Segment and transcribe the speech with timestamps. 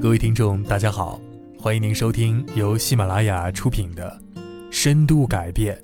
[0.00, 1.20] 各位听众，大家好，
[1.58, 4.16] 欢迎您收听由喜马拉雅出品的
[4.70, 5.76] 《深度改变》，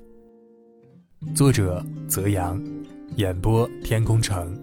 [1.35, 2.63] 作者泽阳，
[3.17, 4.57] 演播天空城。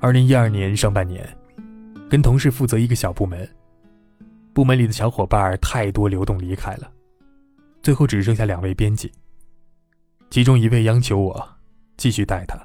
[0.00, 1.24] 二零一二年上半年，
[2.10, 3.48] 跟同事负责一个小部门，
[4.52, 6.90] 部门里的小伙伴太多，流动离开了，
[7.82, 9.12] 最后只剩下两位编辑。
[10.28, 11.48] 其中一位央求我
[11.96, 12.58] 继续带他，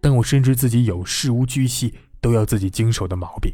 [0.00, 3.52] 但我深知自己有事无巨细都要自己经手的毛病。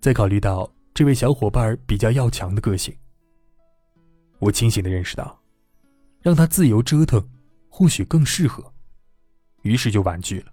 [0.00, 2.96] 再考虑到这位小伙伴比较要强的个性，
[4.38, 5.40] 我清醒的认识到，
[6.22, 7.28] 让他自由折腾，
[7.68, 8.72] 或许更适合，
[9.62, 10.52] 于是就婉拒了。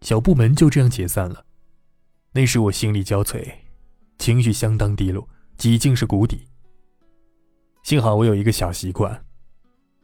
[0.00, 1.44] 小部门就这样解散了。
[2.32, 3.52] 那时我心力交瘁，
[4.18, 6.46] 情绪相当低落，几近是谷底。
[7.82, 9.24] 幸好我有一个小习惯。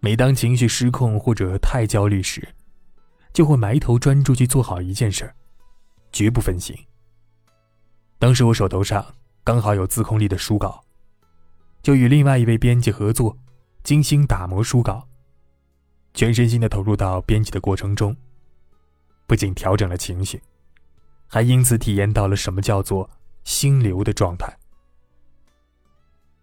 [0.00, 2.46] 每当情绪失控或者太焦虑时，
[3.34, 5.34] 就会埋头专注去做好一件事儿，
[6.12, 6.74] 绝不分心。
[8.18, 9.04] 当时我手头上
[9.42, 10.82] 刚好有自控力的书稿，
[11.82, 13.36] 就与另外一位编辑合作，
[13.82, 15.06] 精心打磨书稿，
[16.14, 18.16] 全身心的投入到编辑的过程中。
[19.26, 20.40] 不仅调整了情绪，
[21.26, 23.10] 还因此体验到了什么叫做
[23.42, 24.56] 心流的状态。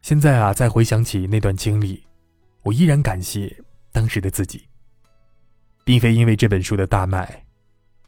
[0.02, 2.04] 现在啊，再回想起那段经历。
[2.64, 4.68] 我依然感谢当时的自己，
[5.84, 7.46] 并非因为这本书的大卖，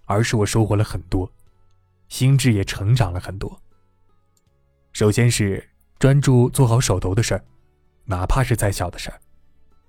[0.05, 1.31] 而是我收获了很多，
[2.07, 3.61] 心智也成长了很多。
[4.91, 5.67] 首先是
[5.99, 7.43] 专注做好手头的事儿，
[8.05, 9.19] 哪怕是再小的事儿，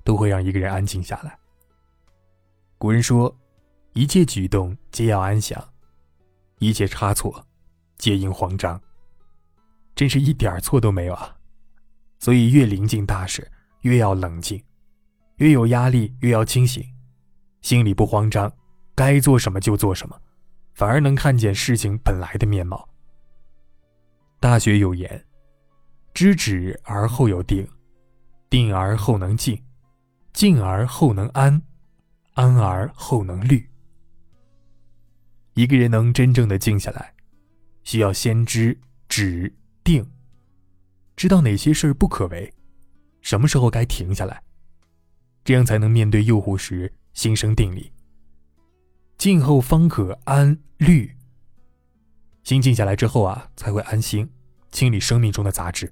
[0.02, 1.38] 都会让一个人安静下来。
[2.78, 3.34] 古人说
[3.94, 5.62] ：“一切举动皆要安详，
[6.58, 7.46] 一切差错
[7.98, 8.80] 皆因慌张。”
[9.94, 11.36] 真是一点错都没有啊！
[12.18, 13.50] 所以越临近大事。
[13.82, 14.64] 越要冷静，
[15.36, 16.82] 越有压力越要清醒，
[17.64, 18.52] 心里不慌张，
[18.94, 20.20] 该做什么就做什么，
[20.74, 22.86] 反而能看见事情本来的面貌。
[24.38, 25.24] 大学有言
[26.12, 27.66] ：“知止而后有定，
[28.50, 29.58] 定而后能静，
[30.34, 31.62] 静而后能安，
[32.34, 33.66] 安而后能虑。”
[35.54, 37.14] 一个人能真正的静下来，
[37.82, 38.78] 需要先知
[39.08, 39.50] 止
[39.82, 40.06] 定，
[41.16, 42.52] 知道哪些事不可为。
[43.22, 44.42] 什么时候该停下来？
[45.42, 47.90] 这样才能面对诱惑时心生定力。
[49.16, 51.16] 静后方可安虑。
[52.42, 54.28] 心静下来之后啊，才会安心
[54.70, 55.90] 清理生命中的杂质。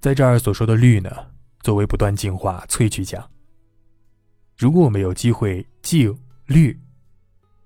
[0.00, 1.30] 在这儿所说的虑呢，
[1.60, 3.30] 作为不断进化萃取讲。
[4.56, 6.76] 如果我们有机会静虑，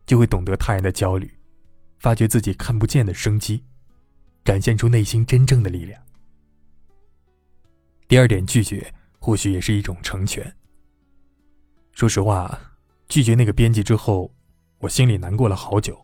[0.04, 1.32] 就会懂得他人的焦虑，
[1.98, 3.64] 发觉自己看不见的生机，
[4.44, 6.02] 展现出内心真正的力量。
[8.06, 10.54] 第二点，拒绝或许也是一种成全。
[11.96, 12.60] 说实话，
[13.08, 14.30] 拒绝那个编辑之后，
[14.80, 15.98] 我心里难过了好久。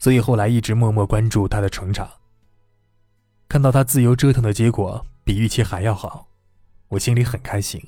[0.00, 2.10] 所以后来一直默默关注他的成长。
[3.48, 6.26] 看到他自由折腾的结果比预期还要好，
[6.88, 7.80] 我心里很开心。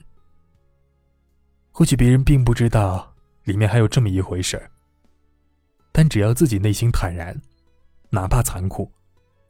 [1.72, 4.70] 或许别人并不知道里面还有这么一回事儿，
[5.90, 7.36] 但只要自己内心坦然，
[8.10, 8.88] 哪怕残酷，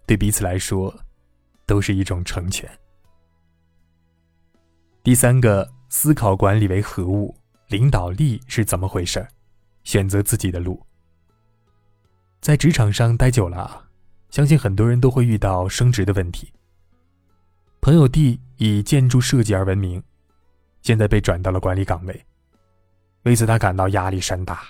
[0.06, 0.98] 对彼此来说，
[1.66, 2.66] 都是一种成全。
[5.02, 7.34] 第三个，思考管理为何物，
[7.68, 9.26] 领导力是怎么回事
[9.84, 10.84] 选择自己的路。
[12.40, 13.88] 在职场上待久了，
[14.30, 16.52] 相信很多人都会遇到升职的问题。
[17.80, 20.02] 朋友 D 以建筑设计而闻名，
[20.82, 22.26] 现在被转到了管理岗位，
[23.22, 24.64] 为此他感到压力山大，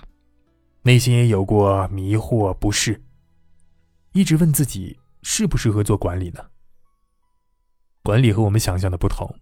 [0.83, 3.03] 内心也有过迷惑不适，
[4.13, 6.45] 一直问自己适不适合做管理呢？
[8.03, 9.35] 管理和我们想象的不同。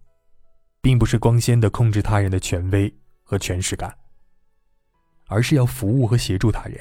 [0.85, 3.97] 并不是光鲜的控制他人的权威和权势感，
[5.25, 6.79] 而是要服务和协助他人。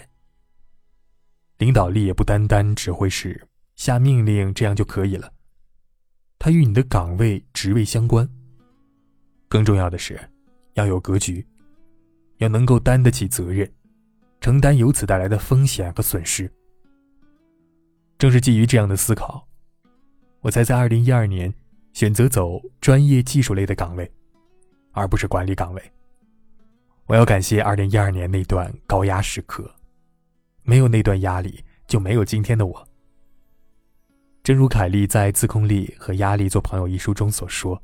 [1.57, 5.33] 领导力也不单单只会是下命令这样就可以了，
[6.39, 8.29] 它与你的岗位职位相关。
[9.49, 10.21] 更重要的是，
[10.75, 11.43] 要有格局，
[12.37, 13.73] 要能够担得起责任，
[14.39, 16.53] 承担由此带来的风险和损失。
[18.19, 19.49] 正是基于这样的思考，
[20.43, 21.55] 我才在二零一二年。
[21.95, 24.13] 选择走专业技术类的岗位，
[24.91, 25.93] 而不是管理岗位。
[27.07, 29.73] 我要感谢二零一二年那段高压时刻，
[30.65, 32.89] 没有那段压力，就没有今天的我。
[34.43, 37.81] 正如凯利在《自控力和压力做朋友》一书中所说：“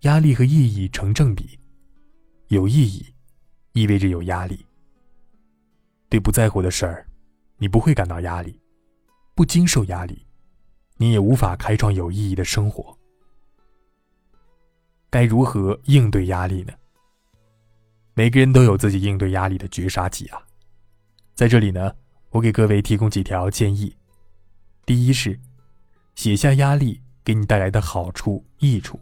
[0.00, 1.58] 压力和意义成正比，
[2.48, 3.06] 有意义
[3.72, 4.64] 意味着有压力。
[6.10, 7.08] 对不在乎的事儿，
[7.56, 8.60] 你不会感到压力，
[9.34, 10.22] 不经受压力。”
[10.98, 12.96] 你也无法开创有意义的生活。
[15.08, 16.72] 该如何应对压力呢？
[18.14, 20.42] 每个人都有自己应对压力的绝杀技啊。
[21.34, 21.94] 在这里呢，
[22.30, 23.96] 我给各位提供几条建议。
[24.84, 25.38] 第一是，
[26.14, 29.00] 写下压力给你带来的好处、益处，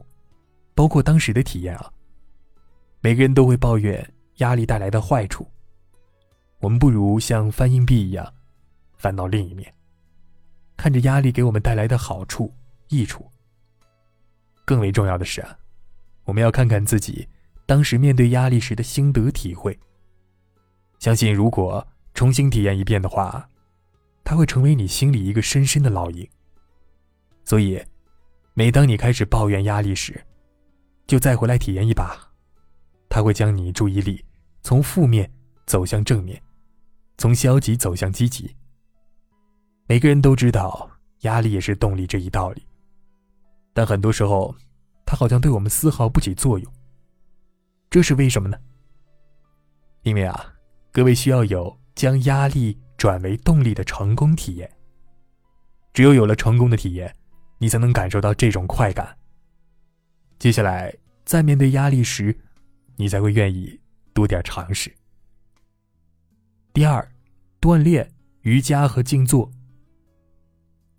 [0.75, 1.90] 包括当时的体验啊。
[3.00, 5.48] 每个人都会抱怨压力带来的坏处，
[6.60, 8.34] 我们不如像翻硬币一样，
[8.98, 9.72] 翻到另一面，
[10.76, 12.55] 看着压力给我们带来的好处、
[12.88, 13.28] 益处。
[14.64, 15.58] 更为重要的是啊，
[16.25, 17.28] 我们要看看自己
[17.67, 19.78] 当时面对压力时的心得体会。
[20.99, 23.49] 相信如果重新体验一遍的话，
[24.25, 26.28] 它会成为你心里一个深深的烙印。
[27.44, 27.81] 所以，
[28.55, 30.25] 每当你开始抱怨压力时，
[31.06, 32.19] 就再回来体验一把，
[33.08, 34.25] 它会将你注意力
[34.62, 35.31] 从负面
[35.64, 36.43] 走向正面，
[37.19, 38.56] 从消极走向积极。
[39.88, 40.90] 每个人都知道
[41.20, 42.66] 压力也是动力这一道理。
[43.72, 44.54] 但很多时候，
[45.04, 46.72] 它好像对我们丝毫不起作用。
[47.88, 48.58] 这是为什么呢？
[50.02, 50.52] 因为啊，
[50.90, 54.70] 各位需要有将压力转为动力的成功体验。
[55.92, 57.14] 只有有了成功的体验，
[57.58, 59.16] 你才能感受到这种快感。
[60.38, 60.94] 接下来，
[61.24, 62.36] 在面对压力时，
[62.96, 63.80] 你才会愿意
[64.12, 64.92] 多点尝试。
[66.72, 67.08] 第二，
[67.60, 68.12] 锻炼
[68.42, 69.50] 瑜伽和静坐。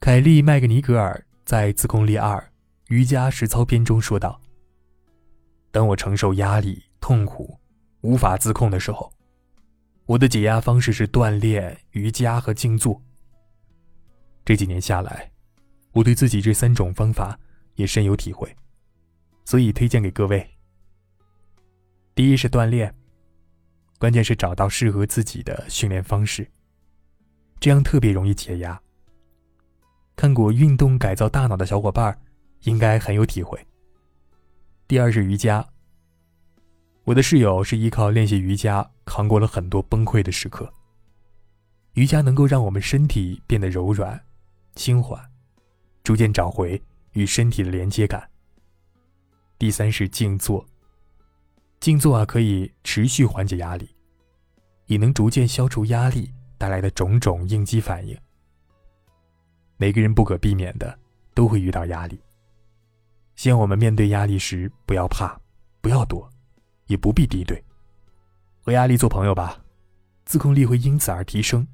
[0.07, 2.39] 凯利·麦格尼格尔在《自控力二》。
[2.87, 4.39] 瑜伽实操篇中说道
[5.69, 7.59] ：“当我承受压力、痛苦、
[7.99, 9.11] 无法自控的时候，
[10.05, 13.03] 我的解压方式是锻炼瑜伽和静坐。
[14.45, 15.29] 这几年下来，
[15.91, 17.37] 我对自己这三种方法
[17.75, 18.55] 也深有体会，
[19.43, 20.49] 所以推荐给各位。
[22.15, 22.95] 第一是锻炼，
[23.99, 26.49] 关键是找到适合自己的训练方式，
[27.59, 28.81] 这样特别容易解压。
[30.17, 32.19] 看过《运动改造大脑》的小伙伴。”
[32.63, 33.57] 应该很有体会。
[34.87, 35.65] 第二是瑜伽。
[37.03, 40.73] 我的室友是依靠练习瑜伽扛过了很多崩溃的时刻。
[41.93, 44.19] 瑜伽能够让我们身体变得柔软、
[44.75, 45.23] 轻缓，
[46.03, 46.81] 逐渐找回
[47.13, 48.27] 与身体的连接感。
[49.59, 50.65] 第三是静坐。
[51.79, 53.95] 静坐啊，可以持续缓解压力，
[54.87, 58.17] 也能逐渐消除压力带来的种种应激反应。
[59.77, 60.97] 每个人不可避免的
[61.33, 62.19] 都会遇到压力。
[63.35, 65.39] 希望我们面对压力时不要怕，
[65.81, 66.27] 不要躲，
[66.87, 67.63] 也不必敌对，
[68.61, 69.63] 和压力做朋友吧，
[70.25, 71.67] 自控力会因此而提升，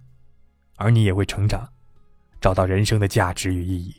[0.76, 1.68] 而你也会成长，
[2.42, 3.96] 找到人生的价值与意义。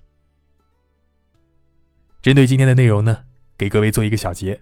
[2.20, 3.24] 针对今天的内容呢，
[3.56, 4.60] 给各位做一个小结：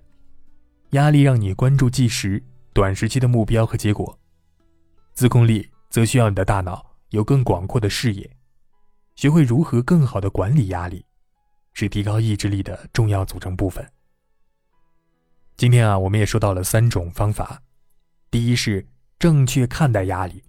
[0.90, 2.40] 压力让你关注计时、
[2.72, 4.16] 短时期的目标和结果；
[5.12, 8.30] 自控力则需要你的大脑有更广阔的视野，
[9.14, 11.04] 学会如何更好的管理压力。
[11.74, 13.82] 是提高意志力的重要组成部分。
[15.56, 17.62] 今天啊，我们也说到了三种方法：
[18.30, 18.86] 第一是
[19.18, 20.42] 正确看待压力；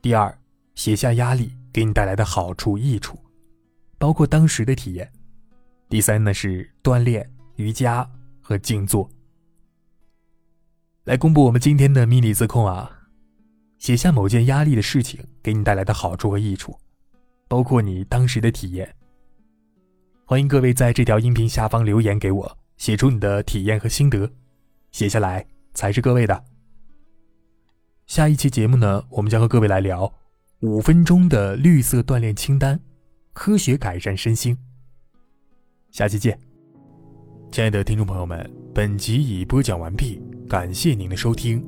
[0.00, 0.36] 第二，
[0.74, 3.16] 写下压力给你带来的好处、益处，
[3.98, 5.06] 包括当时的体验；
[5.88, 9.08] 第三呢是锻炼瑜伽和静坐。
[11.04, 12.90] 来公布我们今天的迷你自控啊，
[13.78, 16.76] 写下某件压力的事情给你带来的好处和益处，
[17.52, 18.94] 包括你当时的体验。
[20.24, 24.26] 欢迎各位在这条音频下方留言给我，写出你的体验和心得，
[24.90, 26.44] 写下来才是各位的。
[28.06, 30.10] 下一期节目呢，我们将和各位来聊
[30.60, 32.80] 五分钟的绿色锻炼清单，
[33.34, 34.56] 科学改善身心。
[35.90, 36.40] 下期见，
[37.50, 41.62] 亲爱的听众朋友们，本集已播讲完毕，感谢您的收听。